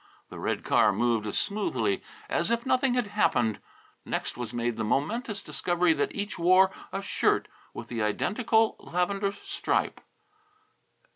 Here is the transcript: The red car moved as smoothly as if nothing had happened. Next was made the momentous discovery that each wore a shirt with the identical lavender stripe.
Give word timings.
The 0.29 0.39
red 0.39 0.63
car 0.63 0.91
moved 0.91 1.27
as 1.27 1.37
smoothly 1.37 2.01
as 2.27 2.49
if 2.49 2.65
nothing 2.65 2.95
had 2.95 3.05
happened. 3.05 3.59
Next 4.03 4.35
was 4.35 4.51
made 4.51 4.75
the 4.75 4.83
momentous 4.83 5.43
discovery 5.43 5.93
that 5.93 6.15
each 6.15 6.39
wore 6.39 6.71
a 6.91 7.03
shirt 7.03 7.47
with 7.71 7.87
the 7.87 8.01
identical 8.01 8.77
lavender 8.79 9.31
stripe. 9.31 10.01